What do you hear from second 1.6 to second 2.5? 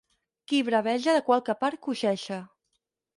part coixeja.